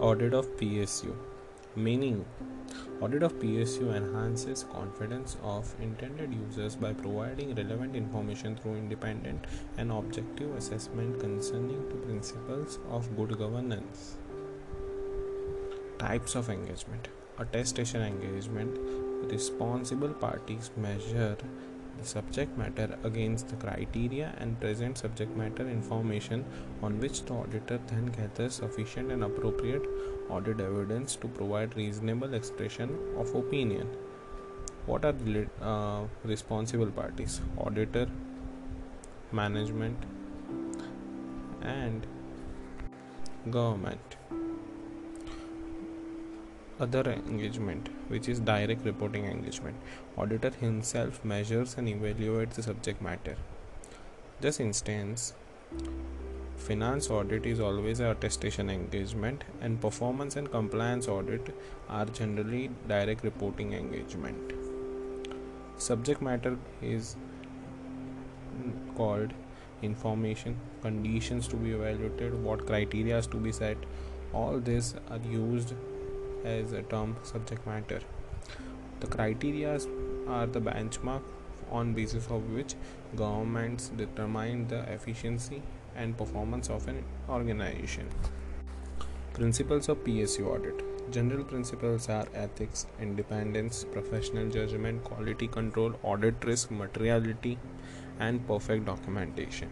Audit 0.00 0.32
of 0.32 0.46
PSU 0.58 1.12
meaning 1.74 2.24
Audit 3.00 3.24
of 3.24 3.32
PSU 3.40 3.96
enhances 3.96 4.62
confidence 4.72 5.36
of 5.42 5.74
intended 5.80 6.32
users 6.32 6.76
by 6.76 6.92
providing 6.92 7.52
relevant 7.56 7.96
information 7.96 8.54
through 8.54 8.76
independent 8.76 9.44
and 9.76 9.90
objective 9.90 10.54
assessment 10.56 11.18
concerning 11.18 11.88
the 11.88 11.96
principles 11.96 12.78
of 12.90 13.16
good 13.16 13.36
governance. 13.38 14.18
Types 15.98 16.36
of 16.36 16.48
engagement 16.48 17.08
Attestation 17.40 18.00
engagement 18.00 18.78
responsible 19.32 20.10
parties 20.10 20.70
measure 20.76 21.36
the 21.98 22.04
subject 22.04 22.56
matter 22.56 22.88
against 23.04 23.48
the 23.48 23.56
criteria 23.56 24.34
and 24.38 24.58
present 24.60 24.98
subject 24.98 25.36
matter 25.36 25.68
information 25.68 26.44
on 26.82 26.98
which 27.00 27.24
the 27.24 27.34
auditor 27.34 27.78
then 27.88 28.06
gathers 28.06 28.54
sufficient 28.54 29.12
and 29.12 29.24
appropriate 29.24 29.82
audit 30.28 30.60
evidence 30.60 31.16
to 31.16 31.28
provide 31.28 31.76
reasonable 31.76 32.34
expression 32.34 32.98
of 33.16 33.34
opinion. 33.34 33.88
What 34.86 35.04
are 35.04 35.12
the 35.12 35.46
uh, 35.60 36.04
responsible 36.24 36.90
parties? 36.90 37.40
Auditor, 37.58 38.06
management, 39.32 39.98
and 41.62 42.06
government 43.50 44.16
other 46.80 47.02
engagement 47.10 47.88
which 48.08 48.28
is 48.28 48.40
direct 48.40 48.84
reporting 48.84 49.24
engagement. 49.26 49.76
Auditor 50.16 50.50
himself 50.50 51.24
measures 51.24 51.74
and 51.76 51.88
evaluates 51.88 52.54
the 52.54 52.62
subject 52.62 53.02
matter. 53.02 53.36
This 54.40 54.60
instance 54.60 55.34
finance 56.56 57.08
audit 57.08 57.46
is 57.46 57.60
always 57.60 58.00
a 58.00 58.10
attestation 58.10 58.68
engagement 58.68 59.44
and 59.60 59.80
performance 59.80 60.36
and 60.36 60.50
compliance 60.50 61.08
audit 61.08 61.54
are 61.88 62.04
generally 62.06 62.70
direct 62.88 63.24
reporting 63.24 63.72
engagement. 63.72 64.52
Subject 65.76 66.20
matter 66.20 66.56
is 66.82 67.16
called 68.96 69.32
information 69.82 70.56
conditions 70.82 71.46
to 71.48 71.56
be 71.56 71.70
evaluated 71.70 72.34
what 72.42 72.66
criteria 72.66 73.22
to 73.22 73.36
be 73.36 73.52
set. 73.52 73.76
All 74.32 74.58
these 74.58 74.94
are 75.10 75.20
used 75.30 75.74
as 76.44 76.72
a 76.72 76.82
term 76.82 77.16
subject 77.22 77.66
matter. 77.66 78.00
The 79.00 79.06
criteria 79.06 79.78
are 80.26 80.46
the 80.46 80.60
benchmark 80.60 81.22
on 81.70 81.94
basis 81.94 82.26
of 82.26 82.50
which 82.50 82.74
governments 83.16 83.90
determine 83.96 84.68
the 84.68 84.80
efficiency 84.92 85.62
and 85.96 86.16
performance 86.16 86.68
of 86.70 86.88
an 86.88 87.04
organization. 87.28 88.08
Principles 89.34 89.88
of 89.88 89.98
PSU 90.04 90.46
audit. 90.46 90.84
General 91.12 91.44
principles 91.44 92.08
are 92.08 92.26
ethics, 92.34 92.86
independence, 93.00 93.84
professional 93.92 94.48
judgment, 94.50 95.02
quality 95.04 95.46
control, 95.46 95.94
audit 96.02 96.44
risk, 96.44 96.70
materiality, 96.70 97.58
and 98.18 98.46
perfect 98.46 98.84
documentation. 98.84 99.70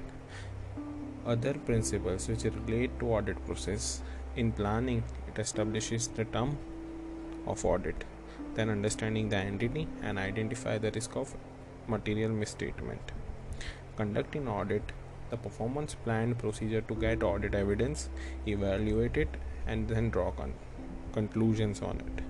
Other 1.26 1.54
principles 1.54 2.28
which 2.28 2.44
relate 2.44 2.98
to 3.00 3.06
audit 3.06 3.44
process 3.44 4.02
in 4.36 4.52
planning 4.52 5.02
it 5.28 5.38
establishes 5.38 6.08
the 6.08 6.24
term 6.26 6.56
of 7.46 7.64
audit, 7.64 8.04
then 8.54 8.70
understanding 8.70 9.28
the 9.28 9.36
entity 9.36 9.88
and 10.02 10.18
identify 10.18 10.78
the 10.78 10.90
risk 10.90 11.16
of 11.16 11.34
material 11.88 12.30
misstatement. 12.30 13.12
Conducting 13.96 14.46
audit, 14.48 14.92
the 15.30 15.36
performance 15.36 15.94
planned 16.04 16.38
procedure 16.38 16.82
to 16.82 16.94
get 16.94 17.22
audit 17.22 17.54
evidence, 17.54 18.08
evaluate 18.46 19.16
it, 19.16 19.28
and 19.66 19.88
then 19.88 20.10
draw 20.10 20.30
con- 20.30 20.54
conclusions 21.12 21.80
on 21.82 22.00
it. 22.00 22.22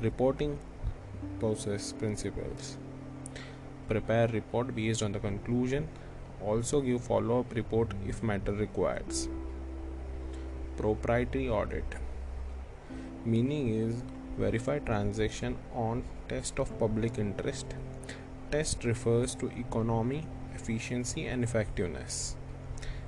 Reporting 0.00 0.58
process 1.40 1.92
principles. 1.92 2.76
Prepare 3.88 4.28
report 4.28 4.74
based 4.74 5.02
on 5.02 5.12
the 5.12 5.18
conclusion. 5.18 5.88
Also 6.42 6.80
give 6.80 7.02
follow 7.02 7.40
up 7.40 7.54
report 7.54 7.92
if 8.06 8.22
matter 8.22 8.52
requires. 8.52 9.28
Proprietary 10.76 11.48
audit. 11.48 11.84
Meaning 13.24 13.68
is 13.68 14.02
verify 14.38 14.78
transaction 14.80 15.56
on 15.74 16.04
test 16.28 16.58
of 16.58 16.76
public 16.78 17.18
interest. 17.18 17.66
Test 18.50 18.84
refers 18.84 19.34
to 19.36 19.50
economy 19.58 20.26
efficiency 20.54 21.26
and 21.26 21.44
effectiveness. 21.44 22.36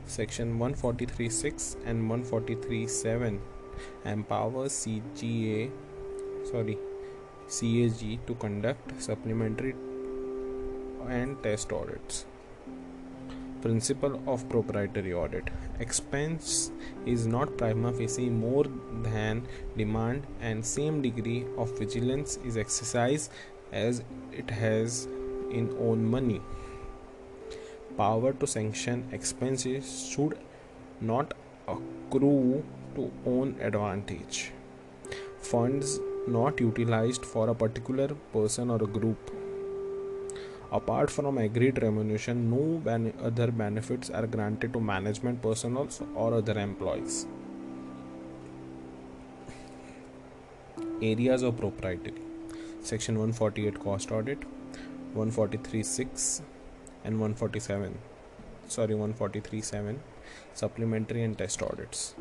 Section 0.06 0.58
143.6 0.58 1.76
and 1.84 2.10
143.7 2.10 3.40
empowers 4.04 4.72
CGA 4.72 5.70
sorry 6.50 6.78
CAG 7.48 8.26
to 8.26 8.34
conduct 8.36 9.02
supplementary 9.02 9.74
and 11.08 11.42
test 11.42 11.72
audits 11.72 12.24
principle 13.62 14.20
of 14.26 14.48
proprietary 14.48 15.12
audit. 15.12 15.50
Expense 15.80 16.70
is 17.04 17.26
not 17.26 17.56
prima 17.56 17.92
facie 17.92 18.28
more 18.30 18.64
than 19.02 19.46
demand 19.76 20.26
and 20.40 20.64
same 20.64 21.02
degree 21.02 21.44
of 21.56 21.78
vigilance 21.78 22.38
is 22.44 22.56
exercised 22.56 23.30
as 23.72 24.02
it 24.32 24.50
has 24.50 25.06
in 25.50 25.74
own 25.80 26.04
money. 26.04 26.40
Power 27.96 28.32
to 28.34 28.46
sanction 28.46 29.08
expenses 29.12 30.08
should 30.10 30.38
not 31.00 31.34
accrue 31.68 32.64
to 32.94 33.10
own 33.26 33.56
advantage. 33.60 34.52
Funds 35.40 35.98
not 36.26 36.60
utilized 36.60 37.24
for 37.24 37.48
a 37.48 37.54
particular 37.54 38.08
person 38.32 38.70
or 38.70 38.82
a 38.82 38.86
group 38.86 39.30
Apart 40.72 41.10
from 41.10 41.38
agreed 41.38 41.80
remuneration, 41.82 42.50
no 42.50 42.78
ben- 42.78 43.12
other 43.22 43.50
benefits 43.50 44.10
are 44.10 44.26
granted 44.26 44.72
to 44.72 44.80
management 44.80 45.40
personnel 45.40 45.88
or 46.14 46.34
other 46.34 46.58
employees. 46.58 47.26
Areas 51.00 51.42
of 51.42 51.56
proprietary 51.56 52.14
Section 52.82 53.18
148 53.18 53.78
Cost 53.80 54.10
Audit, 54.10 54.40
143.6 55.14 56.42
and 57.04 57.20
147 57.20 57.98
sorry 58.68 58.94
143.7 58.94 59.98
supplementary 60.54 61.22
and 61.22 61.38
test 61.38 61.62
audits 61.62 62.14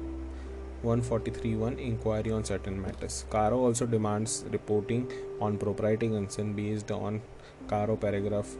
143.1 0.84 1.80
inquiry 1.80 2.32
on 2.32 2.44
certain 2.44 2.82
matters. 2.82 3.26
CARO 3.30 3.58
also 3.58 3.86
demands 3.86 4.46
reporting 4.52 5.12
on 5.40 5.58
proprietary 5.58 6.12
concern 6.12 6.54
based 6.54 6.92
on 6.92 7.22
CARO 7.68 7.96
paragraph 7.96 8.56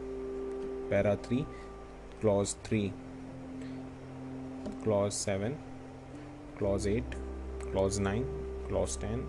para 0.90 1.16
3 1.16 1.44
clause 2.20 2.56
3 2.64 2.92
clause 4.82 5.14
7 5.14 5.56
clause 6.58 6.86
8 6.86 7.16
clause 7.72 7.98
9 7.98 8.24
clause 8.68 8.96
10 8.96 9.26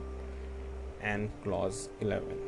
and 1.01 1.29
clause 1.43 1.89
11 2.01 2.47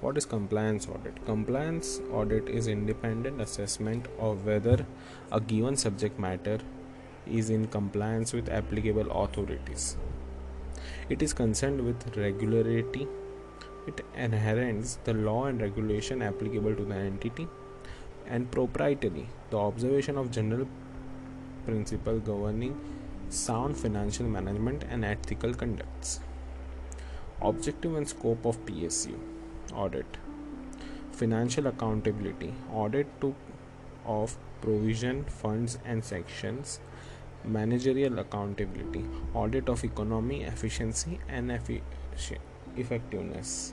what 0.00 0.18
is 0.18 0.26
compliance 0.26 0.86
audit? 0.86 1.24
Compliance 1.24 2.00
audit 2.12 2.48
is 2.50 2.68
independent 2.68 3.40
assessment 3.40 4.06
of 4.18 4.44
whether 4.44 4.84
a 5.32 5.40
given 5.40 5.74
subject 5.74 6.18
matter 6.18 6.58
is 7.30 7.50
in 7.50 7.66
compliance 7.66 8.32
with 8.32 8.48
applicable 8.48 9.10
authorities. 9.10 9.96
It 11.08 11.22
is 11.22 11.32
concerned 11.32 11.84
with 11.84 12.16
regularity. 12.16 13.06
It 13.86 14.00
inherits 14.16 14.98
the 15.04 15.14
law 15.14 15.46
and 15.46 15.60
regulation 15.60 16.22
applicable 16.22 16.74
to 16.74 16.84
the 16.84 16.94
entity 16.94 17.46
and 18.26 18.50
proprietary, 18.50 19.28
the 19.50 19.58
observation 19.58 20.18
of 20.18 20.30
general 20.30 20.66
principle 21.64 22.18
governing 22.18 22.78
sound 23.28 23.76
financial 23.76 24.26
management 24.26 24.84
and 24.90 25.04
ethical 25.04 25.54
conducts. 25.54 26.20
Objective 27.40 27.94
and 27.94 28.08
scope 28.08 28.44
of 28.44 28.64
PSU 28.66 29.18
audit. 29.74 30.06
Financial 31.12 31.66
accountability. 31.66 32.54
Audit 32.72 33.06
to 33.20 33.34
of 34.04 34.36
provision 34.60 35.24
funds 35.24 35.78
and 35.84 36.04
sections 36.04 36.80
managerial 37.46 38.18
accountability 38.18 39.04
audit 39.34 39.68
of 39.68 39.84
economy 39.84 40.42
efficiency 40.42 41.20
and 41.28 41.50
effectiveness. 42.76 43.72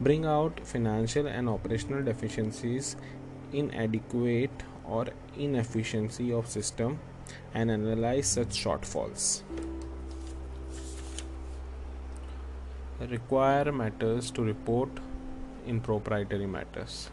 Bring 0.00 0.24
out 0.24 0.60
financial 0.64 1.26
and 1.26 1.48
operational 1.48 2.02
deficiencies, 2.02 2.96
inadequate 3.52 4.62
or 4.84 5.06
inefficiency 5.36 6.32
of 6.32 6.48
system 6.48 6.98
and 7.54 7.70
analyze 7.70 8.26
such 8.26 8.48
shortfalls. 8.48 9.42
Require 13.00 13.70
matters 13.72 14.30
to 14.32 14.42
report 14.42 14.88
in 15.66 15.80
proprietary 15.80 16.46
matters. 16.46 17.10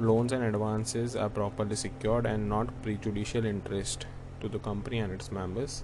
Loans 0.00 0.32
and 0.32 0.42
advances 0.42 1.14
are 1.14 1.28
properly 1.28 1.76
secured 1.76 2.26
and 2.26 2.48
not 2.48 2.82
prejudicial 2.82 3.44
interest 3.44 4.06
to 4.42 4.48
the 4.48 4.58
company 4.58 4.98
and 4.98 5.12
its 5.12 5.32
members. 5.32 5.82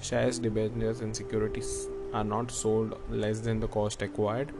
Shares, 0.00 0.38
debentures, 0.38 1.00
and 1.00 1.14
securities 1.14 1.88
are 2.12 2.24
not 2.24 2.50
sold 2.50 2.98
less 3.08 3.40
than 3.40 3.60
the 3.60 3.68
cost 3.68 4.02
acquired. 4.02 4.52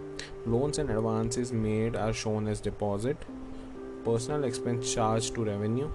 Loans 0.47 0.79
and 0.79 0.91
advances 0.91 1.53
made 1.53 1.97
are 1.97 2.13
shown 2.13 2.47
as 2.47 2.61
deposit. 2.61 3.17
Personal 4.05 4.45
expense 4.45 4.95
charged 4.95 5.35
to 5.35 5.45
revenue. 5.45 5.91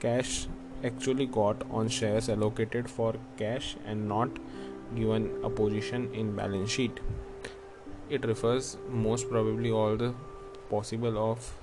Cash 0.00 0.48
actually 0.84 1.26
got 1.26 1.62
on 1.70 1.88
shares 1.88 2.28
allocated 2.28 2.90
for 2.90 3.14
cash 3.36 3.76
and 3.86 4.08
not 4.08 4.28
given 4.94 5.30
a 5.42 5.50
position 5.50 6.12
in 6.14 6.34
balance 6.36 6.70
sheet. 6.70 7.00
It 8.10 8.24
refers 8.24 8.76
most 8.88 9.30
probably 9.30 9.70
all 9.70 9.96
the 9.96 10.14
possible 10.70 11.18
of 11.30 11.54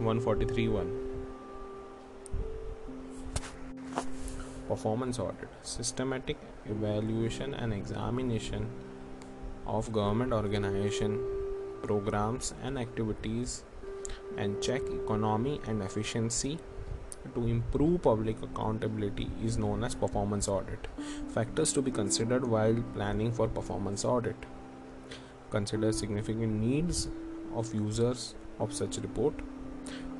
143.1. 0.00 1.05
Performance 4.68 5.18
audit 5.20 5.48
systematic 5.62 6.36
evaluation 6.68 7.54
and 7.54 7.72
examination 7.72 8.68
of 9.66 9.92
government 9.92 10.32
organization 10.32 11.20
programs 11.82 12.52
and 12.62 12.78
activities 12.78 13.62
and 14.36 14.60
check 14.60 14.82
economy 15.02 15.60
and 15.66 15.82
efficiency 15.82 16.58
to 17.34 17.46
improve 17.46 18.02
public 18.02 18.42
accountability 18.42 19.30
is 19.44 19.56
known 19.56 19.84
as 19.84 19.94
performance 19.94 20.48
audit. 20.48 20.88
Factors 21.28 21.72
to 21.72 21.82
be 21.82 21.90
considered 21.90 22.46
while 22.46 22.82
planning 22.94 23.30
for 23.32 23.48
performance 23.48 24.04
audit. 24.04 24.36
Consider 25.50 25.92
significant 25.92 26.60
needs 26.60 27.08
of 27.54 27.72
users 27.74 28.34
of 28.58 28.72
such 28.72 28.98
report. 28.98 29.34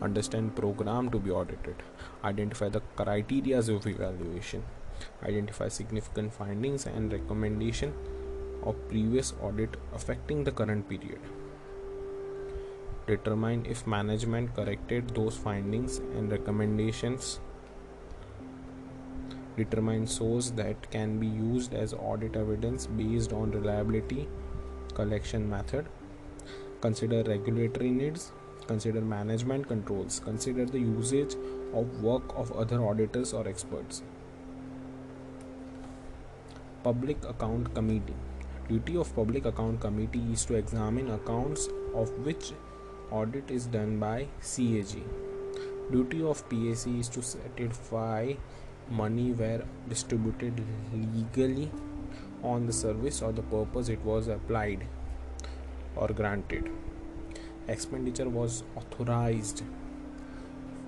Understand 0.02 0.54
program 0.56 1.10
to 1.10 1.18
be 1.18 1.30
audited. 1.30 1.82
Identify 2.24 2.68
the 2.68 2.80
criteria 2.96 3.58
of 3.58 3.86
evaluation. 3.86 4.62
Identify 5.22 5.68
significant 5.68 6.32
findings 6.32 6.86
and 6.86 7.12
recommendation 7.12 7.94
of 8.62 8.76
previous 8.88 9.32
audit 9.40 9.76
affecting 9.94 10.44
the 10.44 10.52
current 10.52 10.88
period 10.88 11.20
determine 13.06 13.64
if 13.64 13.86
management 13.86 14.54
corrected 14.54 15.10
those 15.14 15.36
findings 15.36 15.98
and 15.98 16.30
recommendations 16.30 17.38
determine 19.56 20.06
source 20.06 20.50
that 20.50 20.90
can 20.90 21.18
be 21.18 21.26
used 21.26 21.72
as 21.72 21.94
audit 21.94 22.36
evidence 22.36 22.86
based 22.86 23.32
on 23.32 23.52
reliability 23.52 24.28
collection 24.94 25.48
method 25.48 25.86
consider 26.80 27.22
regulatory 27.22 27.90
needs 27.90 28.32
consider 28.66 29.00
management 29.00 29.68
controls 29.68 30.20
consider 30.24 30.64
the 30.64 30.78
usage 30.78 31.34
of 31.74 32.02
work 32.02 32.36
of 32.36 32.52
other 32.52 32.82
auditors 32.84 33.32
or 33.32 33.46
experts 33.48 34.02
public 36.82 37.24
account 37.24 37.74
committee 37.74 38.20
duty 38.68 38.96
of 38.96 39.14
public 39.14 39.44
account 39.44 39.80
committee 39.80 40.24
is 40.32 40.44
to 40.44 40.54
examine 40.54 41.10
accounts 41.10 41.68
of 41.94 42.10
which 42.26 42.52
audit 43.10 43.50
is 43.50 43.66
done 43.66 43.98
by 43.98 44.26
CAG. 44.42 45.02
Duty 45.92 46.22
of 46.22 46.48
PAC 46.50 46.86
is 46.98 47.08
to 47.10 47.22
certify 47.22 48.34
money 48.90 49.32
were 49.32 49.62
distributed 49.88 50.60
legally 50.92 51.70
on 52.42 52.66
the 52.66 52.72
service 52.72 53.22
or 53.22 53.32
the 53.32 53.42
purpose 53.42 53.88
it 53.88 54.00
was 54.00 54.28
applied 54.28 54.86
or 55.94 56.08
granted. 56.08 56.70
Expenditure 57.68 58.28
was 58.28 58.62
authorized. 58.76 59.62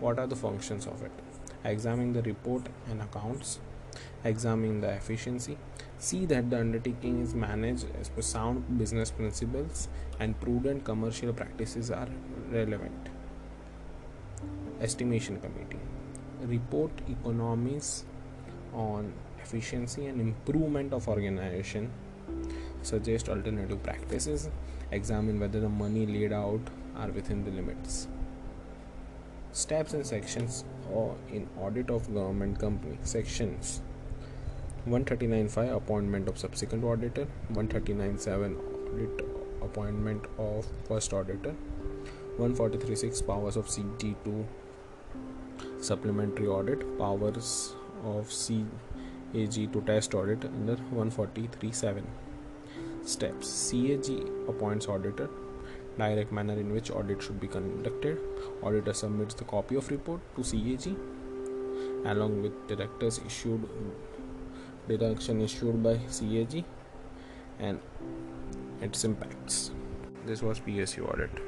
What 0.00 0.18
are 0.18 0.26
the 0.26 0.36
functions 0.36 0.86
of 0.86 1.02
it? 1.02 1.10
Examine 1.64 2.12
the 2.12 2.22
report 2.22 2.68
and 2.88 3.02
accounts, 3.02 3.58
examine 4.24 4.80
the 4.80 4.90
efficiency, 4.90 5.58
see 5.98 6.24
that 6.26 6.50
the 6.50 6.60
undertaking 6.60 7.20
is 7.20 7.34
managed 7.34 7.86
as 8.00 8.08
per 8.08 8.22
sound 8.22 8.78
business 8.78 9.10
principles 9.10 9.88
and 10.20 10.40
prudent 10.40 10.84
commercial 10.84 11.32
practices 11.32 11.90
are 11.90 12.08
relevant. 12.50 13.08
Estimation 14.80 15.40
Committee 15.40 15.80
report 16.42 16.92
economies 17.08 18.04
on 18.72 19.12
efficiency 19.42 20.06
and 20.06 20.20
improvement 20.20 20.92
of 20.92 21.08
organization, 21.08 21.90
suggest 22.82 23.28
alternative 23.28 23.82
practices, 23.82 24.48
examine 24.90 25.38
whether 25.40 25.60
the 25.60 25.68
money 25.68 26.06
laid 26.06 26.32
out 26.32 26.60
are 26.96 27.08
within 27.08 27.44
the 27.44 27.50
limits. 27.50 28.08
Steps 29.52 29.92
and 29.94 30.06
sections 30.06 30.64
or 30.92 31.16
in 31.30 31.48
audit 31.60 31.90
of 31.90 32.12
government 32.14 32.58
company. 32.58 32.98
Sections. 33.02 33.82
139.5 34.86 35.76
appointment 35.76 36.28
of 36.28 36.38
subsequent 36.38 36.84
auditor. 36.84 37.26
139.7 37.52 38.56
audit 38.92 39.26
appointment 39.62 40.24
of 40.38 40.66
first 40.86 41.12
auditor. 41.12 41.54
143.6 42.38 43.26
powers 43.26 43.56
of 43.56 43.66
CG2 43.66 44.44
supplementary 45.80 46.46
audit. 46.46 46.98
Powers 46.98 47.74
of 48.04 48.28
CAG 48.30 49.72
to 49.72 49.82
test 49.86 50.14
audit 50.14 50.44
under 50.44 50.76
143.7 50.94 52.02
steps 53.08 53.70
CAG 53.70 54.08
appoints 54.48 54.88
auditor 54.88 55.28
direct 55.98 56.30
manner 56.30 56.54
in 56.54 56.72
which 56.72 56.90
audit 56.90 57.22
should 57.22 57.40
be 57.40 57.48
conducted 57.48 58.18
auditor 58.62 58.92
submits 58.92 59.34
the 59.34 59.44
copy 59.44 59.76
of 59.76 59.90
report 59.90 60.20
to 60.36 60.42
CAG 60.50 60.94
along 62.04 62.42
with 62.42 62.68
directors 62.68 63.20
issued 63.26 63.68
direction 64.88 65.40
issued 65.40 65.82
by 65.82 65.96
CAG 65.96 66.64
and 67.58 67.80
its 68.80 69.04
impacts. 69.04 69.70
This 70.24 70.42
was 70.42 70.60
PSU 70.60 71.12
audit. 71.12 71.47